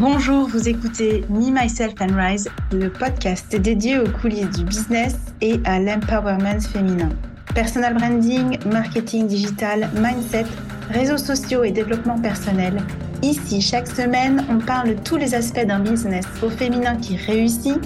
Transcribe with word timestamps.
Bonjour, 0.00 0.46
vous 0.46 0.68
écoutez 0.68 1.24
Me, 1.28 1.50
Myself 1.50 1.94
and 2.00 2.14
Rise, 2.14 2.48
le 2.70 2.88
podcast 2.88 3.56
dédié 3.56 3.98
aux 3.98 4.08
coulisses 4.08 4.50
du 4.50 4.62
business 4.62 5.16
et 5.40 5.58
à 5.64 5.80
l'empowerment 5.80 6.60
féminin. 6.60 7.08
Personal 7.52 7.94
branding, 7.94 8.60
marketing 8.72 9.26
digital, 9.26 9.90
mindset, 9.96 10.44
réseaux 10.88 11.16
sociaux 11.16 11.64
et 11.64 11.72
développement 11.72 12.16
personnel. 12.16 12.80
Ici, 13.22 13.60
chaque 13.60 13.88
semaine, 13.88 14.46
on 14.48 14.58
parle 14.58 14.90
de 14.90 15.02
tous 15.02 15.16
les 15.16 15.34
aspects 15.34 15.66
d'un 15.66 15.80
business 15.80 16.26
au 16.44 16.48
féminin 16.48 16.94
qui 16.94 17.16
réussit, 17.16 17.80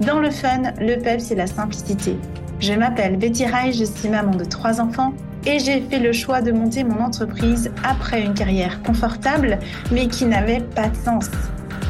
dans 0.00 0.20
le 0.20 0.30
fun, 0.30 0.72
le 0.80 0.96
peps 1.02 1.30
et 1.32 1.34
la 1.34 1.46
simplicité. 1.46 2.16
Je 2.60 2.72
m'appelle 2.72 3.18
Betty 3.18 3.44
Rai, 3.44 3.72
je 3.74 3.84
suis 3.84 4.08
maman 4.08 4.34
de 4.34 4.44
trois 4.46 4.80
enfants 4.80 5.12
et 5.44 5.58
j'ai 5.58 5.82
fait 5.82 5.98
le 5.98 6.14
choix 6.14 6.40
de 6.40 6.50
monter 6.50 6.82
mon 6.82 6.98
entreprise 7.04 7.70
après 7.84 8.22
une 8.22 8.32
carrière 8.32 8.82
confortable 8.82 9.58
mais 9.92 10.08
qui 10.08 10.24
n'avait 10.24 10.60
pas 10.60 10.88
de 10.88 10.96
sens. 10.96 11.28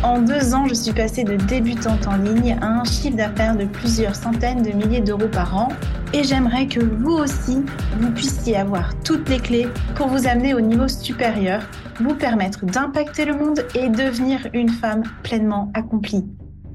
En 0.05 0.21
deux 0.21 0.55
ans, 0.55 0.69
je 0.69 0.75
suis 0.75 0.93
passée 0.93 1.25
de 1.25 1.35
débutante 1.35 2.07
en 2.07 2.17
ligne 2.17 2.57
à 2.61 2.67
un 2.69 2.85
chiffre 2.85 3.17
d'affaires 3.17 3.57
de 3.57 3.65
plusieurs 3.65 4.15
centaines 4.15 4.63
de 4.63 4.71
milliers 4.71 5.01
d'euros 5.01 5.27
par 5.27 5.57
an. 5.57 5.69
Et 6.13 6.23
j'aimerais 6.23 6.69
que 6.69 6.79
vous 6.79 7.15
aussi, 7.15 7.65
vous 7.99 8.11
puissiez 8.13 8.57
avoir 8.57 8.93
toutes 9.01 9.29
les 9.29 9.41
clés 9.41 9.67
pour 9.97 10.07
vous 10.07 10.29
amener 10.29 10.55
au 10.55 10.61
niveau 10.61 10.87
supérieur, 10.87 11.63
vous 12.01 12.15
permettre 12.15 12.65
d'impacter 12.65 13.25
le 13.25 13.35
monde 13.35 13.67
et 13.75 13.89
devenir 13.89 14.47
une 14.55 14.69
femme 14.69 15.03
pleinement 15.25 15.73
accomplie. 15.75 16.25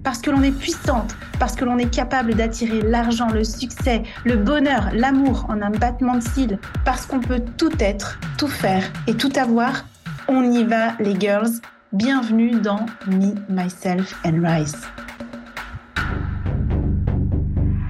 Parce 0.03 0.19
que 0.19 0.29
l'on 0.29 0.43
est 0.43 0.51
puissante, 0.51 1.15
parce 1.39 1.55
que 1.55 1.63
l'on 1.63 1.77
est 1.77 1.89
capable 1.89 2.35
d'attirer 2.35 2.81
l'argent, 2.81 3.29
le 3.29 3.45
succès, 3.45 4.03
le 4.25 4.35
bonheur, 4.35 4.89
l'amour 4.93 5.45
en 5.47 5.61
un 5.61 5.71
battement 5.71 6.15
de 6.15 6.23
cils, 6.23 6.59
parce 6.83 7.05
qu'on 7.05 7.21
peut 7.21 7.41
tout 7.57 7.71
être, 7.79 8.19
tout 8.37 8.49
faire 8.49 8.83
et 9.07 9.13
tout 9.13 9.31
avoir, 9.37 9.85
on 10.27 10.43
y 10.51 10.65
va 10.65 10.97
les 10.99 11.17
girls. 11.17 11.61
Bienvenue 11.93 12.59
dans 12.59 12.87
Me, 13.05 13.35
Myself 13.49 14.19
and 14.25 14.41
Rise. 14.43 14.75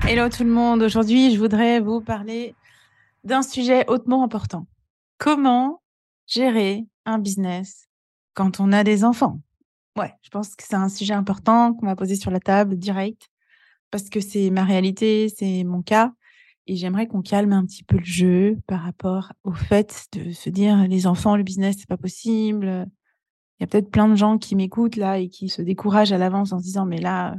Hello 0.06 0.28
tout 0.28 0.44
le 0.44 0.50
monde, 0.50 0.82
aujourd'hui 0.82 1.34
je 1.34 1.40
voudrais 1.40 1.80
vous 1.80 2.02
parler 2.02 2.54
d'un 3.24 3.42
sujet 3.42 3.86
hautement 3.88 4.26
important. 4.26 4.68
Comment 5.20 5.82
gérer 6.28 6.86
un 7.06 7.18
business 7.18 7.88
quand 8.34 8.60
on 8.60 8.74
a 8.74 8.84
des 8.84 9.06
enfants? 9.06 9.40
Ouais, 9.98 10.14
je 10.22 10.30
pense 10.30 10.54
que 10.58 10.66
c'est 10.68 10.76
un 10.76 10.90
sujet 10.90 11.14
important 11.14 11.74
qu'on 11.74 11.86
va 11.86 11.96
poser 11.96 12.18
sur 12.18 12.30
la 12.30 12.42
table 12.42 12.76
direct 12.76 13.30
parce 13.90 14.10
que 14.10 14.20
c'est 14.20 14.50
ma 14.50 14.66
réalité, 14.66 15.30
c'est 15.30 15.64
mon 15.64 15.82
cas. 15.82 16.12
Et 16.68 16.76
j'aimerais 16.76 17.08
qu'on 17.08 17.22
calme 17.22 17.54
un 17.54 17.66
petit 17.66 17.86
peu 17.86 18.00
le 18.00 18.04
jeu 18.04 18.58
par 18.68 18.82
rapport 18.82 19.32
au 19.46 19.54
fait 19.54 20.08
de 20.12 20.34
se 20.34 20.50
dire 20.50 20.90
les 20.90 21.08
enfants, 21.08 21.38
le 21.38 21.44
business, 21.44 21.78
c'est 21.80 21.88
pas 21.88 21.96
possible. 21.96 22.86
Il 23.60 23.64
y 23.64 23.66
a 23.66 23.68
peut-être 23.68 23.92
plein 23.92 24.08
de 24.08 24.16
gens 24.16 24.38
qui 24.38 24.56
m'écoutent 24.56 24.96
là 24.96 25.20
et 25.20 25.30
qui 25.30 25.50
se 25.50 25.62
découragent 25.62 26.12
à 26.12 26.18
l'avance 26.18 26.52
en 26.52 26.60
se 26.60 26.64
disant 26.64 26.86
mais 26.86 27.00
là, 27.00 27.36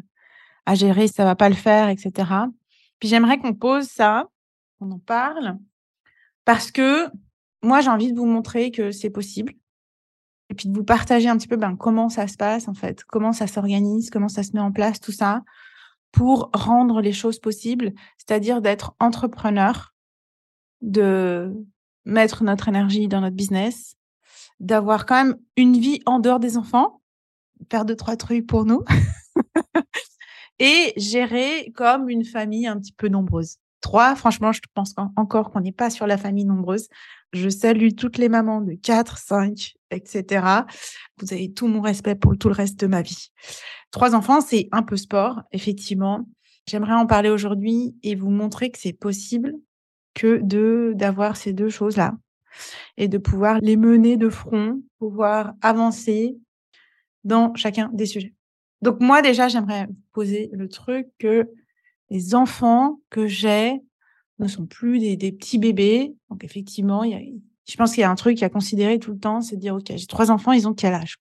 à 0.67 0.75
gérer, 0.75 1.09
ça 1.09 1.25
va 1.25 1.35
pas 1.35 1.49
le 1.49 1.55
faire, 1.55 1.89
etc. 1.89 2.13
Puis 2.99 3.09
j'aimerais 3.09 3.39
qu'on 3.39 3.55
pose 3.55 3.87
ça, 3.87 4.29
qu'on 4.79 4.91
en 4.91 4.99
parle, 4.99 5.59
parce 6.45 6.71
que 6.71 7.09
moi 7.63 7.81
j'ai 7.81 7.91
envie 7.91 8.13
de 8.13 8.19
vous 8.19 8.27
montrer 8.27 8.71
que 8.71 8.91
c'est 8.91 9.11
possible 9.11 9.53
et 10.51 10.55
puis 10.55 10.69
de 10.69 10.77
vous 10.77 10.85
partager 10.85 11.29
un 11.29 11.37
petit 11.37 11.49
peu 11.49 11.57
ben, 11.57 11.77
comment 11.77 12.09
ça 12.09 12.29
se 12.29 12.37
passe 12.37 12.69
en 12.69 12.75
fait, 12.75 13.05
comment 13.05 13.33
ça 13.33 13.47
s'organise, 13.47 14.11
comment 14.11 14.29
ça 14.29 14.43
se 14.43 14.53
met 14.53 14.61
en 14.61 14.73
place, 14.73 15.01
tout 15.01 15.13
ça, 15.13 15.43
pour 16.13 16.51
rendre 16.55 17.01
les 17.01 17.13
choses 17.13 17.41
possibles, 17.41 17.93
c'est-à-dire 18.19 18.63
d'être 18.63 18.95
entrepreneur, 19.01 19.95
de 20.81 21.53
mettre 22.05 22.45
notre 22.45 22.69
énergie 22.69 23.09
dans 23.09 23.21
notre 23.21 23.35
business, 23.35 23.97
d'avoir 24.65 25.05
quand 25.05 25.23
même 25.23 25.37
une 25.57 25.79
vie 25.79 26.01
en 26.07 26.19
dehors 26.19 26.41
des 26.41 26.57
enfants, 26.57 27.03
faire 27.71 27.85
deux, 27.85 27.97
trois 27.97 28.17
trucs 28.17 28.47
pour 28.47 28.65
nous, 28.65 28.83
et 30.59 30.93
gérer 30.97 31.71
comme 31.75 32.09
une 32.09 32.25
famille 32.25 32.67
un 32.67 32.79
petit 32.79 32.93
peu 32.93 33.09
nombreuse. 33.09 33.57
Trois, 33.83 34.17
franchement, 34.17 34.53
je 34.53 34.61
pense 34.73 34.95
encore 35.17 35.51
qu'on 35.51 35.61
n'est 35.61 35.73
pas 35.73 35.91
sur 35.91 36.07
la 36.07 36.17
famille 36.17 36.47
nombreuse. 36.47 36.89
Je 37.35 37.51
salue 37.51 37.91
toutes 37.95 38.17
les 38.17 38.31
mamans 38.31 38.63
de 38.63 38.73
4, 38.73 39.19
5, 39.19 39.75
etc. 39.91 40.47
Vous 41.19 41.33
avez 41.35 41.53
tout 41.53 41.67
mon 41.67 41.83
respect 41.83 42.15
pour 42.15 42.39
tout 42.39 42.49
le 42.49 42.55
reste 42.55 42.81
de 42.81 42.87
ma 42.87 43.03
vie. 43.03 43.29
Trois 43.91 44.15
enfants, 44.15 44.41
c'est 44.41 44.69
un 44.73 44.83
peu 44.83 44.97
sport, 44.97 45.43
effectivement. 45.53 46.27
J'aimerais 46.67 46.95
en 46.95 47.07
parler 47.07 47.29
aujourd'hui 47.29 47.95
et 48.03 48.15
vous 48.15 48.31
montrer 48.31 48.71
que 48.71 48.79
c'est 48.79 48.95
possible 48.95 49.53
que 50.15 50.41
d'avoir 50.95 51.37
ces 51.37 51.53
deux 51.53 51.69
choses-là 51.69 52.15
et 52.97 53.09
de 53.09 53.19
pouvoir 53.19 53.59
les 53.61 53.77
mener 53.77 54.17
de 54.17 54.29
front, 54.29 54.83
pouvoir 54.99 55.55
avancer 55.61 56.37
dans 57.25 57.55
chacun 57.55 57.91
des 57.93 58.07
sujets. 58.07 58.35
Donc 58.83 59.01
moi 59.01 59.23
déjà, 59.23 59.49
j'aimerais 59.49 59.89
poser 60.13 60.51
le 60.53 60.69
truc 60.69 61.09
que 61.19 61.49
les 62.11 62.35
enfants 62.35 63.01
que 63.11 63.27
j'ai 63.27 63.81
ne 64.39 64.49
sont 64.49 64.67
plus 64.67 64.99
des, 64.99 65.33
petits 65.33 65.59
bébés. 65.59 66.15
Donc 66.29 66.45
effectivement, 66.45 67.05
y 67.05 67.15
a, 67.15 67.21
je 67.67 67.77
pense 67.77 67.93
qu'il 67.93 68.03
y 68.03 68.05
a 68.05 68.11
un 68.11 68.15
truc 68.15 68.43
à 68.43 68.49
considérer 68.49 68.99
tout 68.99 69.13
le 69.13 69.19
temps, 69.19 69.41
c'est 69.41 69.57
de 69.57 69.61
dire 69.61 69.75
ok, 69.75 69.93
j'ai 69.97 70.07
trois 70.07 70.31
enfants, 70.31 70.53
ils 70.53 70.69
ont 70.69 70.75
quel 70.75 70.95
âge. 70.95 71.17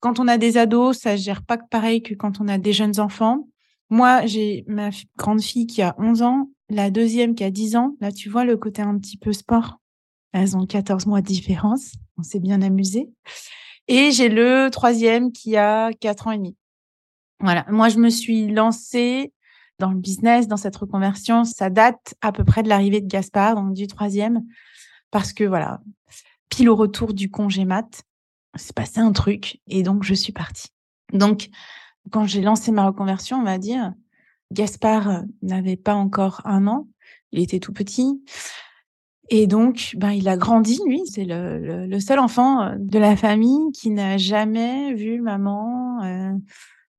Quand 0.00 0.20
on 0.20 0.28
a 0.28 0.38
des 0.38 0.56
ados, 0.56 0.98
ça 0.98 1.12
ne 1.12 1.16
gère 1.16 1.42
pas 1.42 1.58
pareil 1.58 2.02
que 2.02 2.14
quand 2.14 2.40
on 2.40 2.48
a 2.48 2.58
des 2.58 2.72
jeunes 2.72 3.00
enfants. 3.00 3.48
Moi, 3.90 4.26
j'ai 4.26 4.64
ma 4.68 4.90
grande 5.16 5.40
fille 5.40 5.66
qui 5.66 5.82
a 5.82 5.94
11 5.98 6.22
ans, 6.22 6.50
la 6.68 6.90
deuxième 6.90 7.34
qui 7.34 7.42
a 7.42 7.50
10 7.50 7.76
ans. 7.76 7.96
Là, 8.00 8.12
tu 8.12 8.28
vois 8.28 8.44
le 8.44 8.56
côté 8.56 8.82
un 8.82 8.98
petit 8.98 9.16
peu 9.16 9.32
sport. 9.32 9.80
Elles 10.32 10.56
ont 10.56 10.66
14 10.66 11.06
mois 11.06 11.20
de 11.20 11.26
différence. 11.26 11.92
On 12.16 12.22
s'est 12.22 12.40
bien 12.40 12.62
amusé. 12.62 13.10
Et 13.88 14.12
j'ai 14.12 14.28
le 14.28 14.68
troisième 14.70 15.32
qui 15.32 15.56
a 15.56 15.92
4 15.92 16.26
ans 16.26 16.32
et 16.32 16.38
demi. 16.38 16.56
Voilà. 17.40 17.64
Moi, 17.70 17.88
je 17.88 17.98
me 17.98 18.10
suis 18.10 18.48
lancée 18.48 19.32
dans 19.78 19.90
le 19.90 19.98
business, 19.98 20.48
dans 20.48 20.56
cette 20.56 20.76
reconversion, 20.76 21.44
ça 21.44 21.70
date 21.70 22.14
à 22.20 22.32
peu 22.32 22.44
près 22.44 22.62
de 22.62 22.68
l'arrivée 22.68 23.00
de 23.00 23.06
Gaspard, 23.06 23.54
donc 23.54 23.74
du 23.74 23.86
troisième, 23.86 24.44
parce 25.10 25.32
que 25.32 25.44
voilà, 25.44 25.80
pile 26.48 26.68
au 26.68 26.76
retour 26.76 27.14
du 27.14 27.30
congé 27.30 27.64
mat, 27.64 28.02
c'est 28.56 28.74
passé 28.74 29.00
un 29.00 29.12
truc 29.12 29.60
et 29.68 29.82
donc 29.82 30.02
je 30.02 30.14
suis 30.14 30.32
partie. 30.32 30.68
Donc, 31.12 31.48
quand 32.10 32.24
j'ai 32.24 32.42
lancé 32.42 32.72
ma 32.72 32.86
reconversion, 32.86 33.38
on 33.38 33.44
va 33.44 33.58
dire, 33.58 33.92
Gaspard 34.52 35.22
n'avait 35.42 35.76
pas 35.76 35.94
encore 35.94 36.40
un 36.44 36.66
an, 36.66 36.88
il 37.32 37.40
était 37.40 37.60
tout 37.60 37.72
petit. 37.72 38.22
Et 39.30 39.46
donc, 39.46 39.94
ben, 39.96 40.10
il 40.12 40.28
a 40.28 40.36
grandi, 40.36 40.80
lui. 40.86 41.02
C'est 41.06 41.26
le, 41.26 42.00
seul 42.00 42.18
enfant 42.18 42.74
de 42.78 42.98
la 42.98 43.16
famille 43.16 43.72
qui 43.72 43.90
n'a 43.90 44.16
jamais 44.16 44.94
vu 44.94 45.20
maman 45.20 46.02
euh, 46.02 46.32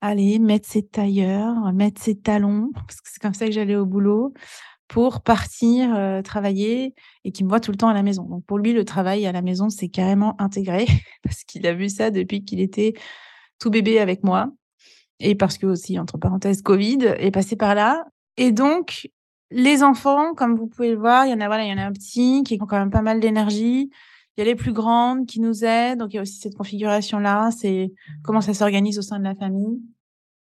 aller 0.01 0.39
mettre 0.39 0.67
ses 0.69 0.83
tailleurs, 0.83 1.73
mettre 1.73 2.01
ses 2.01 2.15
talons, 2.15 2.69
parce 2.73 3.01
que 3.01 3.09
c'est 3.11 3.21
comme 3.21 3.33
ça 3.33 3.45
que 3.45 3.51
j'allais 3.51 3.75
au 3.75 3.85
boulot, 3.85 4.33
pour 4.87 5.21
partir 5.21 5.95
euh, 5.95 6.21
travailler 6.21 6.95
et 7.23 7.31
qui 7.31 7.43
me 7.43 7.49
voit 7.49 7.59
tout 7.59 7.71
le 7.71 7.77
temps 7.77 7.89
à 7.89 7.93
la 7.93 8.03
maison. 8.03 8.23
Donc 8.23 8.45
pour 8.45 8.57
lui, 8.57 8.73
le 8.73 8.85
travail 8.85 9.25
à 9.25 9.31
la 9.31 9.41
maison, 9.41 9.69
c'est 9.69 9.89
carrément 9.89 10.35
intégré, 10.41 10.85
parce 11.23 11.43
qu'il 11.43 11.65
a 11.67 11.73
vu 11.73 11.89
ça 11.89 12.11
depuis 12.11 12.43
qu'il 12.43 12.59
était 12.59 12.93
tout 13.59 13.69
bébé 13.69 13.99
avec 13.99 14.23
moi, 14.23 14.51
et 15.19 15.35
parce 15.35 15.57
que 15.57 15.65
aussi, 15.65 15.99
entre 15.99 16.17
parenthèses, 16.17 16.61
Covid 16.61 16.99
est 17.17 17.31
passé 17.31 17.55
par 17.55 17.75
là. 17.75 18.05
Et 18.37 18.51
donc, 18.51 19.09
les 19.51 19.83
enfants, 19.83 20.33
comme 20.35 20.55
vous 20.55 20.67
pouvez 20.67 20.91
le 20.91 20.97
voir, 20.97 21.25
il 21.25 21.31
y 21.31 21.33
en 21.33 21.41
a, 21.41 21.47
voilà, 21.47 21.65
il 21.65 21.69
y 21.69 21.73
en 21.73 21.77
a 21.77 21.85
un 21.85 21.91
petit 21.91 22.43
qui 22.43 22.55
a 22.55 22.57
quand 22.57 22.77
même 22.77 22.91
pas 22.91 23.01
mal 23.01 23.19
d'énergie. 23.19 23.89
Il 24.37 24.39
y 24.39 24.41
a 24.41 24.45
les 24.45 24.55
plus 24.55 24.73
grandes 24.73 25.25
qui 25.25 25.39
nous 25.39 25.65
aident. 25.65 25.99
Donc, 25.99 26.13
il 26.13 26.17
y 26.17 26.19
a 26.19 26.21
aussi 26.21 26.39
cette 26.39 26.55
configuration-là. 26.55 27.49
C'est 27.51 27.91
comment 28.23 28.41
ça 28.41 28.53
s'organise 28.53 28.99
au 28.99 29.01
sein 29.01 29.19
de 29.19 29.23
la 29.23 29.35
famille. 29.35 29.81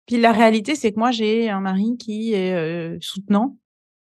Puis 0.05 0.17
la 0.17 0.31
réalité, 0.31 0.75
c'est 0.75 0.91
que 0.91 0.99
moi, 0.99 1.11
j'ai 1.11 1.49
un 1.49 1.61
mari 1.61 1.97
qui 1.97 2.33
est 2.33 2.53
euh, 2.53 2.97
soutenant, 3.01 3.57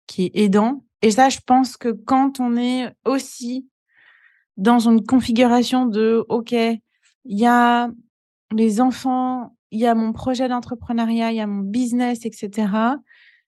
qui 0.08 0.26
est 0.26 0.32
aidant. 0.36 0.84
Et 1.02 1.12
ça, 1.12 1.30
je 1.30 1.40
pense 1.46 1.78
que 1.78 1.90
quand 1.90 2.40
on 2.40 2.56
est 2.58 2.94
aussi 3.06 3.68
dans 4.58 4.80
une 4.80 5.06
configuration 5.06 5.86
de, 5.86 6.26
OK, 6.30 6.52
il 6.52 6.82
y 7.26 7.46
a 7.46 7.90
les 8.52 8.82
enfants, 8.82 9.56
il 9.72 9.80
y 9.80 9.86
a 9.86 9.96
mon 9.96 10.14
projet 10.14 10.48
d'entrepreneuriat, 10.48 11.32
il 11.32 11.38
y 11.38 11.42
a 11.42 11.48
mon 11.48 11.64
business, 11.64 12.26
etc., 12.26 12.68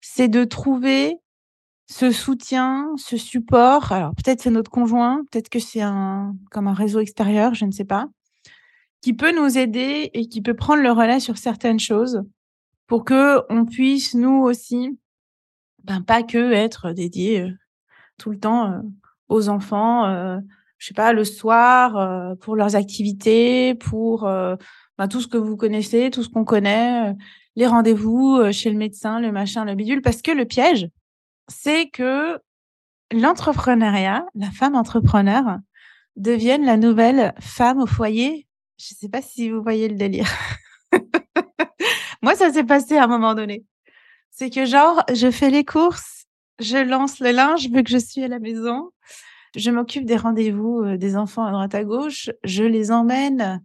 c'est 0.00 0.28
de 0.28 0.44
trouver 0.44 1.16
ce 1.86 2.10
soutien, 2.10 2.90
ce 2.96 3.16
support. 3.16 3.92
Alors 3.92 4.14
peut-être 4.14 4.40
c'est 4.40 4.50
notre 4.50 4.70
conjoint, 4.70 5.22
peut-être 5.30 5.48
que 5.48 5.58
c'est 5.58 5.82
un 5.82 6.34
comme 6.50 6.68
un 6.68 6.74
réseau 6.74 7.00
extérieur, 7.00 7.54
je 7.54 7.64
ne 7.64 7.70
sais 7.70 7.84
pas, 7.84 8.06
qui 9.00 9.12
peut 9.12 9.34
nous 9.34 9.58
aider 9.58 10.10
et 10.14 10.28
qui 10.28 10.42
peut 10.42 10.54
prendre 10.54 10.82
le 10.82 10.92
relais 10.92 11.20
sur 11.20 11.36
certaines 11.36 11.80
choses 11.80 12.22
pour 12.86 13.04
que 13.04 13.40
on 13.50 13.64
puisse 13.64 14.14
nous 14.14 14.42
aussi, 14.42 14.98
ben 15.84 16.02
pas 16.02 16.22
que 16.22 16.52
être 16.52 16.92
dédié 16.92 17.42
euh, 17.42 17.50
tout 18.18 18.30
le 18.30 18.38
temps 18.38 18.70
euh, 18.70 18.78
aux 19.28 19.48
enfants, 19.48 20.06
euh, 20.06 20.38
je 20.78 20.88
sais 20.88 20.94
pas 20.94 21.12
le 21.12 21.24
soir 21.24 22.36
pour 22.40 22.56
leurs 22.56 22.74
activités, 22.74 23.76
pour 23.76 24.22
ben, 24.22 25.08
tout 25.08 25.20
ce 25.20 25.28
que 25.28 25.36
vous 25.36 25.56
connaissez, 25.56 26.10
tout 26.10 26.24
ce 26.24 26.28
qu'on 26.28 26.44
connaît, 26.44 27.14
les 27.54 27.68
rendez-vous 27.68 28.50
chez 28.50 28.68
le 28.68 28.76
médecin, 28.76 29.20
le 29.20 29.30
machin, 29.30 29.64
le 29.64 29.76
bidule, 29.76 30.02
parce 30.02 30.22
que 30.22 30.32
le 30.32 30.44
piège, 30.44 30.88
c'est 31.52 31.88
que 31.88 32.40
l'entrepreneuriat, 33.12 34.26
la 34.34 34.50
femme 34.50 34.74
entrepreneur, 34.74 35.58
devienne 36.16 36.64
la 36.64 36.76
nouvelle 36.76 37.34
femme 37.40 37.80
au 37.80 37.86
foyer. 37.86 38.46
Je 38.78 38.94
ne 38.94 38.98
sais 38.98 39.08
pas 39.08 39.22
si 39.22 39.50
vous 39.50 39.62
voyez 39.62 39.88
le 39.88 39.96
délire. 39.96 40.30
Moi, 42.22 42.34
ça 42.34 42.52
s'est 42.52 42.64
passé 42.64 42.96
à 42.96 43.04
un 43.04 43.08
moment 43.08 43.34
donné. 43.34 43.64
C'est 44.30 44.50
que 44.50 44.64
genre, 44.64 45.02
je 45.12 45.30
fais 45.30 45.50
les 45.50 45.64
courses, 45.64 46.26
je 46.58 46.78
lance 46.78 47.20
le 47.20 47.32
linge 47.32 47.68
vu 47.68 47.82
que 47.82 47.90
je 47.90 47.98
suis 47.98 48.24
à 48.24 48.28
la 48.28 48.38
maison, 48.38 48.90
je 49.54 49.70
m'occupe 49.70 50.06
des 50.06 50.16
rendez-vous 50.16 50.82
euh, 50.82 50.96
des 50.96 51.16
enfants 51.16 51.44
à 51.44 51.50
droite 51.50 51.74
à 51.74 51.84
gauche, 51.84 52.30
je 52.44 52.64
les 52.64 52.90
emmène 52.90 53.62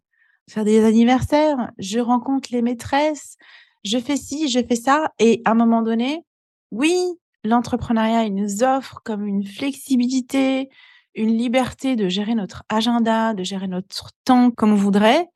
faire 0.49 0.65
des 0.65 0.83
anniversaires, 0.83 1.71
je 1.77 1.99
rencontre 1.99 2.49
les 2.51 2.61
maîtresses, 2.61 3.37
je 3.83 3.97
fais 3.97 4.17
ci, 4.17 4.49
je 4.49 4.59
fais 4.59 4.75
ça. 4.75 5.11
Et 5.19 5.41
à 5.45 5.51
un 5.51 5.55
moment 5.55 5.81
donné, 5.81 6.25
oui, 6.71 7.17
l'entrepreneuriat, 7.43 8.25
il 8.25 8.35
nous 8.35 8.63
offre 8.63 9.01
comme 9.03 9.25
une 9.25 9.45
flexibilité, 9.45 10.69
une 11.15 11.35
liberté 11.35 11.95
de 11.95 12.09
gérer 12.09 12.35
notre 12.35 12.63
agenda, 12.69 13.33
de 13.33 13.43
gérer 13.43 13.67
notre 13.67 14.11
temps 14.25 14.51
comme 14.51 14.73
on 14.73 14.75
voudrait. 14.75 15.27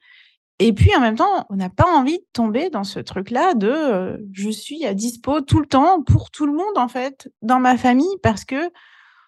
Et 0.60 0.74
puis 0.74 0.96
en 0.96 1.00
même 1.00 1.16
temps, 1.16 1.48
on 1.50 1.56
n'a 1.56 1.70
pas 1.70 1.88
envie 1.88 2.20
de 2.20 2.26
tomber 2.34 2.70
dans 2.70 2.84
ce 2.84 3.00
truc-là 3.00 3.56
de 3.56 3.68
euh, 3.68 4.18
je 4.32 4.50
suis 4.52 4.86
à 4.86 4.94
dispo 4.94 5.42
tout 5.42 5.60
le 5.60 5.66
temps 5.66 6.04
pour 6.04 6.30
tout 6.30 6.46
le 6.46 6.54
monde 6.54 6.78
en 6.78 6.88
fait 6.88 7.32
dans 7.42 7.60
ma 7.60 7.78
famille 7.78 8.16
parce 8.22 8.46
que 8.46 8.72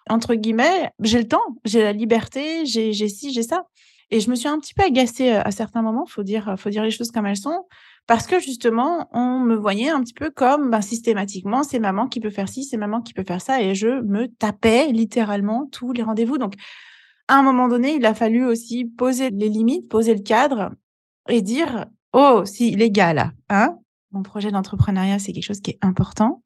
entre 0.08 0.34
guillemets, 0.34 0.92
j'ai 1.00 1.18
le 1.18 1.26
temps, 1.26 1.42
j'ai 1.64 1.82
la 1.82 1.92
liberté, 1.92 2.66
j'ai 2.66 2.92
ci, 3.08 3.32
j'ai 3.32 3.42
ça. 3.42 3.66
Et 4.10 4.20
je 4.20 4.30
me 4.30 4.36
suis 4.36 4.48
un 4.48 4.60
petit 4.60 4.74
peu 4.74 4.84
agacée 4.84 5.32
euh, 5.32 5.42
à 5.42 5.50
certains 5.50 5.82
moments, 5.82 6.06
faut 6.06 6.22
dire, 6.22 6.54
faut 6.58 6.70
dire 6.70 6.82
les 6.82 6.90
choses 6.90 7.10
comme 7.10 7.26
elles 7.26 7.36
sont, 7.36 7.66
parce 8.06 8.26
que 8.26 8.38
justement, 8.38 9.08
on 9.12 9.40
me 9.40 9.54
voyait 9.54 9.88
un 9.88 10.02
petit 10.02 10.12
peu 10.12 10.30
comme 10.30 10.70
ben, 10.70 10.82
systématiquement, 10.82 11.62
c'est 11.62 11.78
maman 11.78 12.06
qui 12.06 12.20
peut 12.20 12.30
faire 12.30 12.48
ci, 12.48 12.64
c'est 12.64 12.76
maman 12.76 13.00
qui 13.00 13.14
peut 13.14 13.24
faire 13.26 13.40
ça, 13.40 13.62
et 13.62 13.74
je 13.74 14.02
me 14.02 14.28
tapais 14.28 14.88
littéralement 14.92 15.66
tous 15.72 15.92
les 15.92 16.02
rendez-vous. 16.02 16.38
Donc, 16.38 16.54
à 17.28 17.38
un 17.38 17.42
moment 17.42 17.68
donné, 17.68 17.94
il 17.94 18.04
a 18.04 18.14
fallu 18.14 18.44
aussi 18.44 18.84
poser 18.84 19.30
les 19.30 19.48
limites, 19.48 19.88
poser 19.88 20.14
le 20.14 20.22
cadre 20.22 20.72
et 21.28 21.40
dire, 21.40 21.86
oh, 22.12 22.42
si 22.44 22.76
les 22.76 22.90
gars 22.90 23.14
là, 23.14 23.32
hein, 23.48 23.78
mon 24.12 24.22
projet 24.22 24.50
d'entrepreneuriat, 24.50 25.18
c'est 25.18 25.32
quelque 25.32 25.44
chose 25.44 25.60
qui 25.60 25.72
est 25.72 25.78
important. 25.80 26.42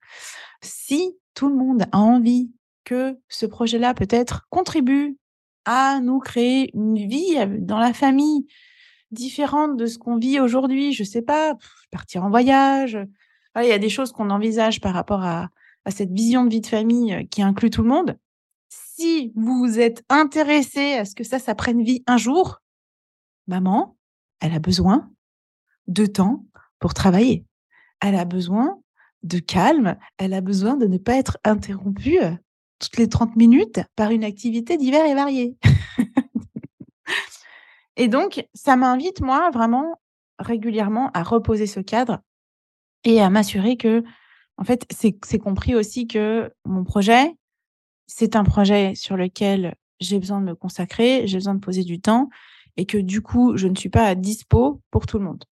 Si 0.62 1.16
tout 1.34 1.49
le 1.49 1.56
monde 1.56 1.84
a 1.93 1.99
envie 1.99 2.50
que 2.84 3.19
ce 3.28 3.46
projet-là 3.46 3.94
peut-être 3.94 4.46
contribue 4.49 5.19
à 5.64 6.00
nous 6.00 6.20
créer 6.20 6.70
une 6.75 6.96
vie 6.96 7.37
dans 7.58 7.78
la 7.78 7.93
famille 7.93 8.46
différente 9.10 9.76
de 9.76 9.87
ce 9.87 9.99
qu'on 9.99 10.16
vit 10.16 10.40
aujourd'hui. 10.40 10.93
Je 10.93 11.05
sais 11.05 11.22
pas, 11.22 11.55
partir 11.90 12.25
en 12.25 12.31
voyage. 12.31 12.99
il 13.56 13.66
y 13.66 13.72
a 13.72 13.78
des 13.78 13.88
choses 13.88 14.12
qu'on 14.12 14.31
envisage 14.31 14.81
par 14.81 14.94
rapport 14.94 15.22
à, 15.25 15.49
cette 15.90 16.12
vision 16.12 16.44
de 16.44 16.50
vie 16.50 16.60
de 16.60 16.66
famille 16.66 17.14
euh, 17.14 17.25
qui 17.31 17.40
inclut 17.40 17.70
tout 17.70 17.82
le 17.82 17.88
monde. 17.88 18.19
Si 18.69 19.32
vous 19.34 19.81
êtes 19.81 20.05
intéressé 20.10 20.93
à 20.93 21.06
ce 21.06 21.14
que 21.14 21.25
ça, 21.25 21.38
ça 21.38 21.55
prenne 21.55 21.82
vie 21.82 22.02
un 22.06 22.19
jour, 22.19 22.60
maman, 23.46 23.96
elle 24.40 24.52
a 24.52 24.58
besoin 24.58 25.11
de 25.87 26.04
temps 26.04 26.44
pour 26.78 26.93
travailler. 26.93 27.46
Elle 28.02 28.16
a 28.16 28.26
besoin 28.26 28.78
de 29.22 29.38
calme. 29.38 29.96
Elle 30.19 30.34
a 30.34 30.43
besoin 30.43 30.76
de 30.76 30.87
ne 30.87 30.99
pas 30.99 31.16
être 31.16 31.38
interrompue 31.44 32.20
toutes 32.78 32.96
les 32.96 33.08
30 33.08 33.37
minutes 33.37 33.81
par 33.96 34.11
une 34.11 34.25
activité 34.25 34.76
divers 34.76 35.06
et 35.06 35.14
variée. 35.14 35.56
et 37.99 38.09
donc, 38.09 38.47
ça 38.55 38.77
m'invite, 38.77 39.21
moi, 39.21 39.50
vraiment 39.50 40.00
régulièrement 40.39 41.11
à 41.15 41.25
reposer 41.25 41.67
ce 41.67 41.81
cadre 41.81 42.21
et 43.05 43.21
à 43.21 43.29
m'assurer 43.29 43.77
que, 43.77 44.05
en 44.56 44.65
fait, 44.65 44.87
c'est 44.91 45.39
compris 45.39 45.75
aussi 45.75 46.06
que 46.06 46.53
mon 46.65 46.85
projet, 46.85 47.35
c'est 48.06 48.37
un 48.37 48.45
projet 48.45 48.95
sur 48.95 49.17
lequel 49.17 49.75
j'ai 50.00 50.19
besoin 50.19 50.41
de 50.41 50.47
me 50.47 50.55
consacrer, 50.55 51.27
j'ai 51.27 51.39
besoin 51.39 51.55
de 51.55 51.61
poser 51.61 51.83
du 51.83 52.00
temps 52.00 52.29
et 52.77 52.87
que 52.87 52.99
du 52.99 53.21
coup, 53.21 53.56
je 53.56 53.67
ne 53.67 53.75
suis 53.75 53.89
pas 53.89 54.06
à 54.06 54.15
dispo 54.15 54.81
pour 54.93 55.06
tout 55.06 55.19
le 55.19 55.25
monde. 55.25 55.45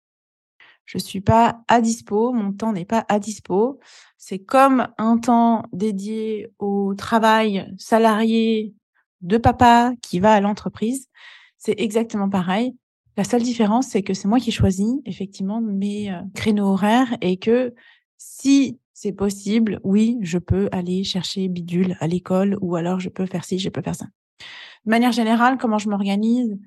Je 0.85 0.99
suis 0.99 1.23
pas 1.23 1.63
à 1.69 1.81
dispo, 1.81 2.33
mon 2.33 2.53
temps 2.53 2.73
n'est 2.73 2.85
pas 2.85 3.07
à 3.09 3.19
dispo. 3.19 3.81
C'est 4.19 4.39
comme 4.39 4.87
un 4.99 5.17
temps 5.17 5.65
dédié 5.73 6.53
au 6.59 6.95
travail 6.95 7.73
salarié 7.79 8.75
de 9.23 9.39
papa 9.39 9.93
qui 10.03 10.21
va 10.21 10.35
à 10.35 10.41
l'entreprise. 10.41 11.09
C'est 11.65 11.75
exactement 11.79 12.29
pareil. 12.29 12.77
La 13.17 13.25
seule 13.25 13.43
différence, 13.43 13.87
c'est 13.87 14.03
que 14.03 14.13
c'est 14.13 14.29
moi 14.29 14.39
qui 14.39 14.51
choisis 14.51 14.97
effectivement 15.07 15.61
mes 15.61 16.13
euh, 16.13 16.21
créneaux 16.35 16.67
horaires 16.67 17.17
et 17.21 17.37
que 17.37 17.75
si 18.19 18.79
c'est 18.93 19.13
possible, 19.13 19.81
oui, 19.83 20.19
je 20.21 20.39
peux 20.39 20.69
aller 20.73 21.05
chercher 21.05 21.49
bidule 21.49 21.97
à 22.01 22.07
l'école 22.07 22.59
ou 22.61 22.77
alors 22.77 23.01
je 23.01 23.09
peux 23.09 23.27
faire 23.27 23.45
ci, 23.45 23.59
je 23.59 23.69
peux 23.69 23.83
faire 23.83 23.95
ça. 23.95 24.07
De 24.85 24.91
manière 24.91 25.13
générale, 25.13 25.57
comment 25.59 25.79
je 25.79 25.89
m'organise 25.89 26.59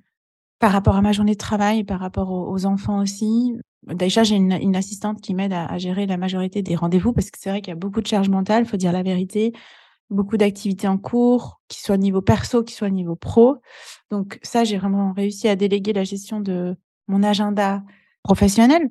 par 0.59 0.71
rapport 0.71 0.95
à 0.95 1.01
ma 1.01 1.11
journée 1.11 1.33
de 1.33 1.37
travail, 1.37 1.83
par 1.83 1.99
rapport 1.99 2.31
aux 2.31 2.65
enfants 2.65 3.01
aussi, 3.01 3.53
Déjà, 3.93 4.23
j'ai 4.23 4.35
une, 4.35 4.75
assistante 4.75 5.21
qui 5.21 5.33
m'aide 5.33 5.53
à, 5.53 5.77
gérer 5.77 6.05
la 6.07 6.17
majorité 6.17 6.61
des 6.61 6.75
rendez-vous 6.75 7.13
parce 7.13 7.31
que 7.31 7.37
c'est 7.39 7.49
vrai 7.49 7.61
qu'il 7.61 7.71
y 7.71 7.73
a 7.73 7.79
beaucoup 7.79 8.01
de 8.01 8.07
charge 8.07 8.27
mentale, 8.27 8.65
faut 8.65 8.75
dire 8.75 8.91
la 8.91 9.03
vérité, 9.03 9.53
beaucoup 10.09 10.37
d'activités 10.37 10.87
en 10.87 10.97
cours, 10.97 11.61
qui 11.67 11.81
soient 11.81 11.97
niveau 11.97 12.21
perso, 12.21 12.63
qui 12.63 12.73
soient 12.73 12.89
niveau 12.89 13.15
pro. 13.15 13.57
Donc 14.09 14.39
ça, 14.41 14.63
j'ai 14.63 14.77
vraiment 14.77 15.13
réussi 15.13 15.47
à 15.47 15.55
déléguer 15.55 15.93
la 15.93 16.03
gestion 16.03 16.39
de 16.39 16.75
mon 17.07 17.23
agenda 17.23 17.83
professionnel 18.23 18.89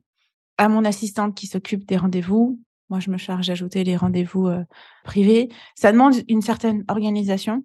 à 0.58 0.68
mon 0.68 0.84
assistante 0.84 1.34
qui 1.34 1.46
s'occupe 1.46 1.86
des 1.86 1.96
rendez-vous. 1.96 2.60
Moi, 2.88 3.00
je 3.00 3.10
me 3.10 3.16
charge 3.16 3.48
d'ajouter 3.48 3.84
les 3.84 3.96
rendez-vous 3.96 4.46
euh, 4.46 4.64
privés. 5.04 5.48
Ça 5.74 5.92
demande 5.92 6.14
une 6.28 6.40
certaine 6.40 6.84
organisation. 6.88 7.64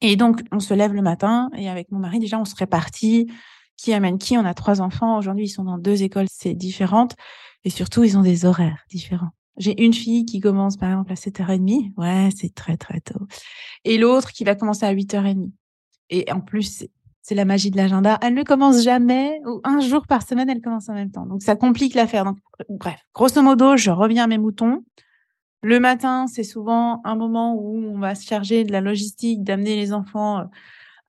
Et 0.00 0.16
donc, 0.16 0.42
on 0.52 0.60
se 0.60 0.74
lève 0.74 0.92
le 0.92 1.02
matin 1.02 1.50
et 1.56 1.68
avec 1.68 1.90
mon 1.90 1.98
mari, 1.98 2.18
déjà, 2.18 2.38
on 2.38 2.44
se 2.44 2.54
répartit 2.54 3.30
qui 3.76 3.92
amène 3.92 4.18
qui. 4.18 4.36
On 4.36 4.44
a 4.44 4.54
trois 4.54 4.80
enfants. 4.80 5.18
Aujourd'hui, 5.18 5.46
ils 5.46 5.50
sont 5.50 5.64
dans 5.64 5.78
deux 5.78 6.02
écoles, 6.02 6.26
c'est 6.30 6.54
différentes. 6.54 7.14
Et 7.64 7.70
surtout, 7.70 8.04
ils 8.04 8.18
ont 8.18 8.22
des 8.22 8.44
horaires 8.44 8.84
différents. 8.90 9.30
J'ai 9.58 9.84
une 9.84 9.94
fille 9.94 10.24
qui 10.24 10.40
commence, 10.40 10.76
par 10.76 10.90
exemple, 10.90 11.12
à 11.12 11.16
7h30. 11.16 11.92
Ouais, 11.96 12.28
c'est 12.36 12.54
très, 12.54 12.76
très 12.76 13.00
tôt. 13.00 13.26
Et 13.84 13.98
l'autre 13.98 14.32
qui 14.32 14.44
va 14.44 14.54
commencer 14.54 14.86
à 14.86 14.94
8h30. 14.94 15.50
Et 16.10 16.30
en 16.32 16.40
plus, 16.40 16.86
c'est 17.22 17.34
la 17.34 17.44
magie 17.44 17.70
de 17.70 17.76
l'agenda. 17.76 18.18
Elle 18.22 18.34
ne 18.34 18.42
commence 18.42 18.82
jamais, 18.82 19.40
ou 19.44 19.60
un 19.64 19.80
jour 19.80 20.06
par 20.06 20.22
semaine, 20.22 20.48
elle 20.48 20.62
commence 20.62 20.88
en 20.88 20.94
même 20.94 21.10
temps. 21.10 21.26
Donc, 21.26 21.42
ça 21.42 21.56
complique 21.56 21.94
l'affaire. 21.94 22.24
Donc, 22.24 22.38
bref, 22.68 23.00
grosso 23.14 23.42
modo, 23.42 23.76
je 23.76 23.90
reviens 23.90 24.24
à 24.24 24.26
mes 24.26 24.38
moutons. 24.38 24.84
Le 25.62 25.80
matin, 25.80 26.26
c'est 26.26 26.44
souvent 26.44 27.00
un 27.04 27.16
moment 27.16 27.54
où 27.54 27.76
on 27.76 27.98
va 27.98 28.14
se 28.14 28.24
charger 28.24 28.64
de 28.64 28.72
la 28.72 28.80
logistique, 28.80 29.42
d'amener 29.42 29.76
les 29.76 29.92
enfants 29.92 30.38
euh, 30.38 30.44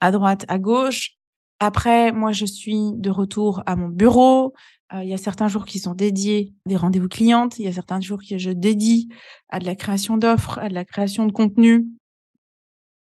à 0.01 0.12
droite, 0.12 0.46
à 0.48 0.57
gauche. 0.57 1.12
Après, 1.60 2.12
moi, 2.12 2.31
je 2.31 2.46
suis 2.46 2.92
de 2.96 3.10
retour 3.10 3.62
à 3.65 3.75
mon 3.75 3.89
bureau. 3.89 4.53
Euh, 4.93 5.03
il 5.03 5.10
y 5.10 5.13
a 5.13 5.17
certains 5.17 5.48
jours 5.48 5.65
qui 5.65 5.79
sont 5.79 5.93
dédiés 5.93 6.53
à 6.65 6.69
des 6.69 6.75
rendez-vous 6.75 7.10
clientes. 7.10 7.60
Il 7.60 7.65
y 7.65 7.67
a 7.67 7.74
certains 7.74 8.01
jours 8.01 8.19
que 8.27 8.38
je 8.38 8.51
dédie 8.51 9.10
à 9.50 9.60
de 9.60 9.65
la 9.65 9.75
création 9.75 10.17
d'offres, 10.17 10.58
à 10.60 10.69
de 10.69 10.74
la 10.74 10.86
création 10.86 11.25
de 11.25 11.31
contenu. 11.31 11.88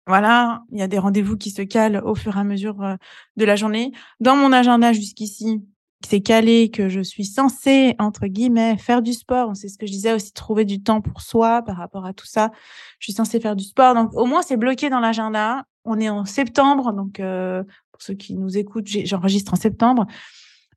Voilà, 0.05 0.63
il 0.71 0.79
y 0.79 0.81
a 0.81 0.87
des 0.87 0.99
rendez-vous 0.99 1.35
qui 1.35 1.51
se 1.51 1.61
calent 1.61 2.01
au 2.05 2.15
fur 2.15 2.37
et 2.37 2.39
à 2.39 2.43
mesure 2.45 2.81
euh, 2.81 2.95
de 3.35 3.45
la 3.45 3.55
journée. 3.55 3.91
Dans 4.21 4.37
mon 4.37 4.53
agenda 4.53 4.93
jusqu'ici, 4.93 5.61
c'est 6.05 6.21
calé 6.21 6.69
que 6.69 6.89
je 6.89 7.01
suis 7.01 7.25
censée, 7.25 7.95
entre 7.99 8.27
guillemets, 8.27 8.77
faire 8.77 9.01
du 9.01 9.13
sport. 9.13 9.55
C'est 9.55 9.67
ce 9.67 9.77
que 9.77 9.85
je 9.85 9.91
disais 9.91 10.13
aussi, 10.13 10.31
trouver 10.31 10.63
du 10.63 10.81
temps 10.81 11.01
pour 11.01 11.21
soi 11.21 11.61
par 11.61 11.77
rapport 11.77 12.05
à 12.05 12.13
tout 12.13 12.25
ça. 12.25 12.51
Je 12.99 13.07
suis 13.07 13.13
censée 13.13 13.39
faire 13.39 13.55
du 13.55 13.65
sport. 13.65 13.95
Donc, 13.95 14.13
au 14.13 14.25
moins, 14.25 14.41
c'est 14.41 14.57
bloqué 14.57 14.89
dans 14.89 14.99
l'agenda. 14.99 15.63
On 15.83 15.99
est 15.99 16.09
en 16.09 16.25
septembre, 16.25 16.93
donc 16.93 17.19
euh, 17.19 17.63
pour 17.91 18.01
ceux 18.01 18.13
qui 18.13 18.35
nous 18.35 18.57
écoutent, 18.57 18.87
j'enregistre 18.87 19.53
en 19.53 19.57
septembre. 19.57 20.05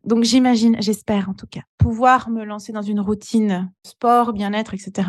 Donc 0.04 0.24
j'imagine, 0.24 0.76
j'espère 0.80 1.28
en 1.28 1.34
tout 1.34 1.46
cas, 1.46 1.60
pouvoir 1.76 2.30
me 2.30 2.44
lancer 2.44 2.72
dans 2.72 2.82
une 2.82 3.00
routine 3.00 3.70
sport, 3.84 4.32
bien-être, 4.32 4.72
etc. 4.72 5.08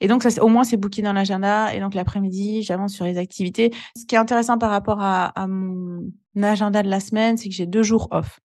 Et 0.00 0.08
donc 0.08 0.22
ça, 0.22 0.42
au 0.42 0.48
moins 0.48 0.64
c'est 0.64 0.76
booké 0.76 1.02
dans 1.02 1.12
l'agenda. 1.12 1.74
Et 1.74 1.80
donc 1.80 1.94
l'après-midi, 1.94 2.62
j'avance 2.62 2.92
sur 2.92 3.04
les 3.04 3.16
activités. 3.16 3.72
Ce 3.96 4.04
qui 4.04 4.14
est 4.14 4.18
intéressant 4.18 4.58
par 4.58 4.70
rapport 4.70 5.00
à, 5.00 5.26
à 5.26 5.46
mon 5.46 6.10
agenda 6.42 6.82
de 6.82 6.90
la 6.90 7.00
semaine, 7.00 7.36
c'est 7.36 7.48
que 7.48 7.54
j'ai 7.54 7.66
deux 7.66 7.82
jours 7.82 8.08
off. 8.10 8.40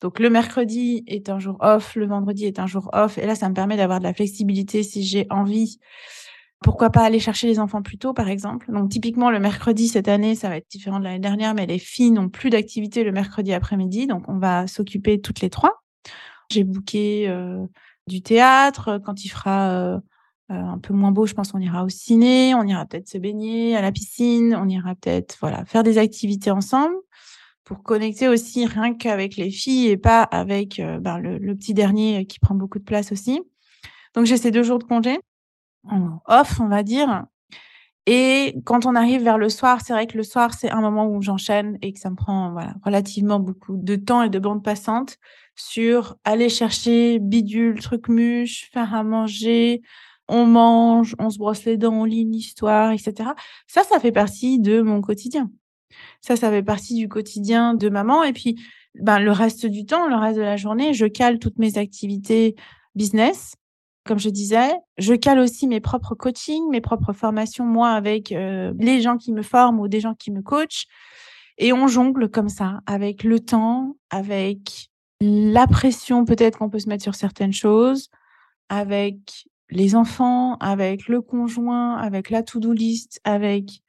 Donc 0.00 0.20
le 0.20 0.30
mercredi 0.30 1.02
est 1.06 1.28
un 1.28 1.38
jour 1.38 1.56
off, 1.60 1.96
le 1.96 2.06
vendredi 2.06 2.44
est 2.44 2.58
un 2.58 2.66
jour 2.66 2.88
off. 2.92 3.18
Et 3.18 3.26
là, 3.26 3.34
ça 3.34 3.48
me 3.48 3.54
permet 3.54 3.76
d'avoir 3.76 3.98
de 3.98 4.04
la 4.04 4.14
flexibilité 4.14 4.82
si 4.82 5.02
j'ai 5.02 5.26
envie 5.30 5.78
pourquoi 6.60 6.90
pas 6.90 7.04
aller 7.04 7.20
chercher 7.20 7.46
les 7.46 7.60
enfants 7.60 7.82
plus 7.82 7.98
tôt, 7.98 8.12
par 8.12 8.28
exemple 8.28 8.70
Donc, 8.72 8.90
typiquement, 8.90 9.30
le 9.30 9.38
mercredi, 9.38 9.86
cette 9.88 10.08
année, 10.08 10.34
ça 10.34 10.48
va 10.48 10.56
être 10.56 10.68
différent 10.68 10.98
de 10.98 11.04
l'année 11.04 11.20
dernière, 11.20 11.54
mais 11.54 11.66
les 11.66 11.78
filles 11.78 12.10
n'ont 12.10 12.28
plus 12.28 12.50
d'activité 12.50 13.04
le 13.04 13.12
mercredi 13.12 13.52
après-midi. 13.52 14.06
Donc, 14.06 14.24
on 14.28 14.38
va 14.38 14.66
s'occuper 14.66 15.20
toutes 15.20 15.40
les 15.40 15.50
trois. 15.50 15.82
J'ai 16.50 16.64
booké 16.64 17.28
euh, 17.28 17.64
du 18.08 18.22
théâtre. 18.22 19.00
Quand 19.04 19.24
il 19.24 19.28
fera 19.28 19.70
euh, 19.70 19.98
euh, 20.50 20.54
un 20.54 20.78
peu 20.78 20.94
moins 20.94 21.12
beau, 21.12 21.26
je 21.26 21.34
pense 21.34 21.52
qu'on 21.52 21.60
ira 21.60 21.84
au 21.84 21.88
ciné, 21.88 22.54
on 22.56 22.64
ira 22.64 22.86
peut-être 22.86 23.08
se 23.08 23.18
baigner 23.18 23.76
à 23.76 23.82
la 23.82 23.92
piscine, 23.92 24.56
on 24.60 24.68
ira 24.68 24.94
peut-être 24.96 25.36
voilà 25.40 25.64
faire 25.66 25.84
des 25.84 25.98
activités 25.98 26.50
ensemble 26.50 26.94
pour 27.64 27.82
connecter 27.82 28.28
aussi 28.28 28.64
rien 28.64 28.94
qu'avec 28.94 29.36
les 29.36 29.50
filles 29.50 29.88
et 29.88 29.98
pas 29.98 30.22
avec 30.22 30.80
ben, 30.80 31.18
le, 31.18 31.36
le, 31.36 31.54
petit 31.54 31.74
dernier 31.74 32.24
qui 32.24 32.40
prend 32.40 32.54
beaucoup 32.54 32.78
de 32.78 32.84
place 32.84 33.12
aussi. 33.12 33.42
Donc 34.14 34.24
j'ai 34.24 34.38
ces 34.38 34.50
deux 34.50 34.62
jours 34.62 34.78
de 34.78 34.84
congé 34.84 35.18
off, 36.26 36.60
on 36.60 36.68
va 36.68 36.82
dire. 36.82 37.24
Et 38.06 38.56
quand 38.64 38.86
on 38.86 38.94
arrive 38.94 39.22
vers 39.22 39.36
le 39.36 39.50
soir, 39.50 39.82
c'est 39.84 39.92
vrai 39.92 40.06
que 40.06 40.16
le 40.16 40.22
soir, 40.22 40.54
c'est 40.54 40.70
un 40.70 40.80
moment 40.80 41.06
où 41.06 41.20
j'enchaîne 41.20 41.76
et 41.82 41.92
que 41.92 42.00
ça 42.00 42.08
me 42.08 42.16
prend 42.16 42.52
voilà, 42.52 42.74
relativement 42.82 43.38
beaucoup 43.38 43.76
de 43.76 43.96
temps 43.96 44.22
et 44.22 44.30
de 44.30 44.38
bande 44.38 44.64
passante 44.64 45.18
sur 45.56 46.16
aller 46.24 46.48
chercher 46.48 47.18
bidule, 47.18 47.80
truc 47.80 48.08
muche, 48.08 48.70
faire 48.72 48.94
à 48.94 49.02
manger, 49.02 49.82
on 50.26 50.46
mange, 50.46 51.16
on 51.18 51.28
se 51.28 51.36
brosse 51.36 51.64
les 51.66 51.76
dents, 51.76 51.92
on 51.92 52.04
lit 52.04 52.22
une 52.22 52.34
histoire, 52.34 52.92
etc. 52.92 53.30
Ça, 53.66 53.82
ça 53.82 54.00
fait 54.00 54.12
partie 54.12 54.58
de 54.58 54.80
mon 54.80 55.02
quotidien. 55.02 55.50
Ça, 56.22 56.36
ça 56.36 56.50
fait 56.50 56.62
partie 56.62 56.94
du 56.94 57.08
quotidien 57.08 57.74
de 57.74 57.90
maman. 57.90 58.22
Et 58.22 58.32
puis, 58.32 58.56
ben, 58.94 59.18
le 59.18 59.32
reste 59.32 59.66
du 59.66 59.84
temps, 59.84 60.08
le 60.08 60.16
reste 60.16 60.38
de 60.38 60.42
la 60.42 60.56
journée, 60.56 60.94
je 60.94 61.04
cale 61.04 61.38
toutes 61.38 61.58
mes 61.58 61.76
activités 61.76 62.56
business 62.94 63.54
comme 64.08 64.18
je 64.18 64.30
disais. 64.30 64.72
Je 64.96 65.14
cale 65.14 65.38
aussi 65.38 65.68
mes 65.68 65.80
propres 65.80 66.14
coachings, 66.14 66.68
mes 66.70 66.80
propres 66.80 67.12
formations, 67.12 67.66
moi, 67.66 67.90
avec 67.90 68.32
euh, 68.32 68.72
les 68.78 69.02
gens 69.02 69.18
qui 69.18 69.32
me 69.32 69.42
forment 69.42 69.80
ou 69.80 69.86
des 69.86 70.00
gens 70.00 70.14
qui 70.14 70.30
me 70.30 70.40
coachent. 70.40 70.86
Et 71.58 71.72
on 71.72 71.86
jongle 71.88 72.30
comme 72.30 72.48
ça, 72.48 72.80
avec 72.86 73.22
le 73.22 73.38
temps, 73.38 73.96
avec 74.10 74.88
la 75.20 75.66
pression 75.66 76.24
peut-être 76.24 76.58
qu'on 76.58 76.70
peut 76.70 76.78
se 76.78 76.88
mettre 76.88 77.02
sur 77.02 77.14
certaines 77.14 77.52
choses, 77.52 78.08
avec 78.70 79.46
les 79.70 79.94
enfants, 79.94 80.56
avec 80.60 81.08
le 81.08 81.20
conjoint, 81.20 81.96
avec 81.96 82.30
la 82.30 82.42
to-do 82.42 82.72
list, 82.72 83.20
avec 83.24 83.82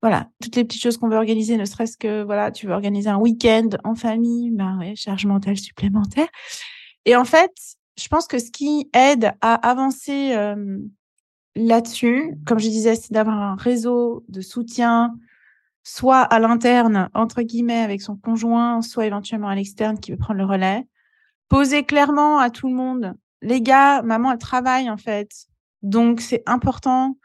voilà, 0.00 0.28
toutes 0.40 0.56
les 0.56 0.64
petites 0.64 0.82
choses 0.82 0.96
qu'on 0.96 1.08
veut 1.08 1.16
organiser, 1.16 1.56
ne 1.56 1.64
serait-ce 1.64 1.98
que 1.98 2.22
voilà, 2.22 2.52
tu 2.52 2.66
veux 2.66 2.72
organiser 2.72 3.10
un 3.10 3.18
week-end 3.18 3.68
en 3.84 3.96
famille, 3.96 4.50
ben 4.50 4.78
ouais, 4.78 4.94
charge 4.94 5.26
mentale 5.26 5.58
supplémentaire. 5.58 6.28
Et 7.04 7.16
en 7.16 7.24
fait, 7.24 7.52
je 7.98 8.08
pense 8.08 8.26
que 8.26 8.38
ce 8.38 8.50
qui 8.50 8.88
aide 8.94 9.32
à 9.40 9.54
avancer 9.54 10.34
là-dessus, 11.56 12.34
comme 12.46 12.58
je 12.58 12.68
disais, 12.68 12.94
c'est 12.94 13.12
d'avoir 13.12 13.36
un 13.36 13.56
réseau 13.56 14.24
de 14.28 14.40
soutien, 14.40 15.16
soit 15.82 16.20
à 16.20 16.38
l'interne, 16.38 17.08
entre 17.14 17.42
guillemets, 17.42 17.80
avec 17.80 18.00
son 18.00 18.16
conjoint, 18.16 18.82
soit 18.82 19.06
éventuellement 19.06 19.48
à 19.48 19.54
l'externe 19.54 19.98
qui 19.98 20.12
veut 20.12 20.16
prendre 20.16 20.38
le 20.38 20.46
relais. 20.46 20.86
Poser 21.48 21.84
clairement 21.84 22.38
à 22.38 22.50
tout 22.50 22.68
le 22.68 22.74
monde, 22.74 23.14
les 23.42 23.60
gars, 23.62 24.02
maman, 24.02 24.32
elle 24.32 24.38
travaille 24.38 24.90
en 24.90 24.98
fait. 24.98 25.30
Donc, 25.82 26.20
c'est 26.20 26.42
important 26.46 27.16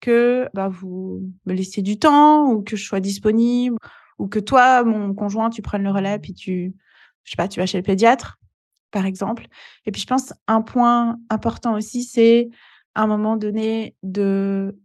que 0.00 0.48
bah, 0.52 0.68
vous 0.68 1.22
me 1.46 1.54
laissiez 1.54 1.82
du 1.82 1.98
temps 1.98 2.50
ou 2.50 2.62
que 2.62 2.76
je 2.76 2.84
sois 2.84 3.00
disponible 3.00 3.76
ou 4.18 4.26
que 4.28 4.38
toi, 4.38 4.82
mon 4.84 5.14
conjoint, 5.14 5.48
tu 5.48 5.62
prennes 5.62 5.84
le 5.84 5.90
relais 5.90 6.18
puis 6.18 6.34
tu, 6.34 6.74
je 7.24 7.30
sais 7.30 7.36
pas, 7.36 7.48
tu 7.48 7.60
vas 7.60 7.66
chez 7.66 7.78
le 7.78 7.84
pédiatre 7.84 8.38
par 8.90 9.06
exemple. 9.06 9.46
Et 9.86 9.90
puis, 9.90 10.00
je 10.00 10.06
pense 10.06 10.32
un 10.46 10.62
point 10.62 11.18
important 11.30 11.74
aussi, 11.74 12.04
c'est 12.04 12.48
à 12.94 13.02
un 13.02 13.06
moment 13.06 13.36
donné 13.36 13.94
de 14.02 14.76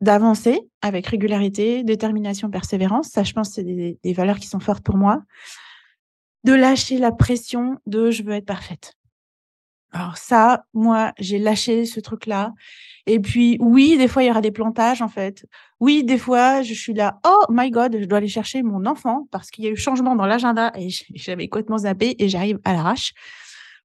d'avancer 0.00 0.58
avec 0.80 1.06
régularité, 1.06 1.84
détermination, 1.84 2.48
persévérance. 2.48 3.08
Ça, 3.08 3.22
je 3.22 3.34
pense, 3.34 3.50
c'est 3.50 3.62
des, 3.62 3.98
des, 4.02 4.12
valeurs 4.14 4.38
qui 4.38 4.46
sont 4.46 4.58
fortes 4.58 4.82
pour 4.82 4.96
moi. 4.96 5.22
De 6.44 6.54
lâcher 6.54 6.96
la 6.96 7.12
pression 7.12 7.78
de 7.84 8.10
je 8.10 8.22
veux 8.22 8.32
être 8.32 8.46
parfaite. 8.46 8.94
Alors 9.92 10.16
ça, 10.16 10.64
moi, 10.72 11.12
j'ai 11.18 11.38
lâché 11.38 11.84
ce 11.84 11.98
truc-là. 11.98 12.54
Et 13.06 13.18
puis, 13.18 13.56
oui, 13.60 13.96
des 13.98 14.06
fois, 14.06 14.22
il 14.22 14.28
y 14.28 14.30
aura 14.30 14.40
des 14.40 14.52
plantages, 14.52 15.02
en 15.02 15.08
fait. 15.08 15.44
Oui, 15.80 16.04
des 16.04 16.18
fois, 16.18 16.62
je 16.62 16.74
suis 16.74 16.94
là, 16.94 17.18
oh 17.26 17.44
my 17.50 17.70
God, 17.70 17.96
je 17.98 18.04
dois 18.04 18.18
aller 18.18 18.28
chercher 18.28 18.62
mon 18.62 18.86
enfant 18.86 19.26
parce 19.32 19.50
qu'il 19.50 19.64
y 19.64 19.66
a 19.66 19.70
eu 19.70 19.76
changement 19.76 20.14
dans 20.14 20.26
l'agenda 20.26 20.72
et 20.76 20.88
j'avais 21.14 21.48
complètement 21.48 21.78
zappé 21.78 22.14
et 22.18 22.28
j'arrive 22.28 22.60
à 22.64 22.72
l'arrache. 22.72 23.12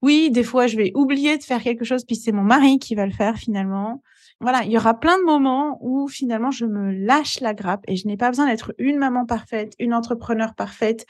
Oui, 0.02 0.30
des 0.32 0.44
fois, 0.44 0.68
je 0.68 0.78
vais 0.78 0.92
oublier 0.96 1.38
de 1.38 1.44
faire 1.44 1.62
quelque 1.62 1.86
chose, 1.86 2.06
puis 2.06 2.16
c'est 2.16 2.32
mon 2.32 2.44
mari 2.44 2.80
qui 2.80 2.96
va 2.96 3.06
le 3.06 3.12
faire 3.12 3.38
finalement. 3.38 4.02
Voilà, 4.42 4.64
il 4.64 4.72
y 4.72 4.78
aura 4.78 5.00
plein 5.00 5.18
de 5.18 5.24
moments 5.24 5.78
où 5.82 6.08
finalement 6.08 6.52
je 6.52 6.66
me 6.66 6.92
lâche 6.92 7.40
la 7.40 7.54
grappe 7.54 7.84
et 7.88 7.96
je 7.96 8.06
n'ai 8.08 8.18
pas 8.18 8.30
besoin 8.30 8.48
d'être 8.48 8.74
une 8.78 8.98
maman 8.98 9.25
parfaite, 9.25 9.74
une 9.80 9.94
entrepreneur 9.94 10.54
parfaite. 10.56 11.06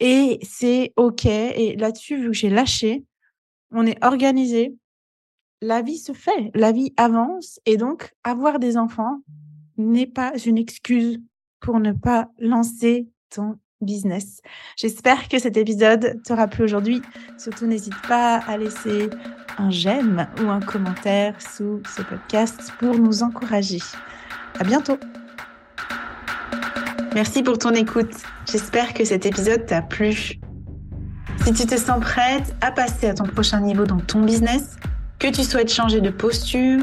Et 0.00 0.38
c'est 0.42 0.92
OK. 0.96 1.26
Et 1.26 1.76
là-dessus, 1.76 2.16
vu 2.16 2.26
que 2.28 2.32
j'ai 2.32 2.50
lâché, 2.50 3.04
on 3.70 3.86
est 3.86 4.02
organisé. 4.04 4.74
La 5.62 5.80
vie 5.80 5.98
se 5.98 6.12
fait, 6.12 6.50
la 6.54 6.72
vie 6.72 6.92
avance. 6.96 7.60
Et 7.66 7.76
donc, 7.76 8.12
avoir 8.24 8.58
des 8.58 8.76
enfants 8.76 9.20
n'est 9.78 10.06
pas 10.06 10.32
une 10.44 10.58
excuse 10.58 11.18
pour 11.60 11.80
ne 11.80 11.92
pas 11.92 12.28
lancer 12.38 13.08
ton 13.30 13.58
business. 13.80 14.40
J'espère 14.76 15.28
que 15.28 15.38
cet 15.38 15.56
épisode 15.56 16.20
t'aura 16.26 16.48
plu 16.48 16.64
aujourd'hui. 16.64 17.02
Surtout, 17.38 17.66
n'hésite 17.66 18.00
pas 18.08 18.36
à 18.46 18.56
laisser 18.56 19.10
un 19.58 19.70
j'aime 19.70 20.26
ou 20.42 20.48
un 20.48 20.60
commentaire 20.60 21.34
sous 21.40 21.82
ce 21.94 22.02
podcast 22.02 22.72
pour 22.78 22.98
nous 22.98 23.22
encourager. 23.22 23.80
À 24.58 24.64
bientôt. 24.64 24.98
Merci 27.14 27.42
pour 27.42 27.58
ton 27.58 27.70
écoute. 27.70 28.12
J'espère 28.50 28.92
que 28.92 29.04
cet 29.04 29.24
épisode 29.24 29.66
t'a 29.66 29.82
plu. 29.82 30.38
Si 31.44 31.52
tu 31.52 31.66
te 31.66 31.76
sens 31.76 32.00
prête 32.00 32.54
à 32.60 32.72
passer 32.72 33.08
à 33.08 33.14
ton 33.14 33.24
prochain 33.24 33.60
niveau 33.60 33.84
dans 33.84 34.00
ton 34.00 34.22
business, 34.22 34.76
que 35.18 35.28
tu 35.28 35.44
souhaites 35.44 35.72
changer 35.72 36.00
de 36.00 36.10
posture, 36.10 36.82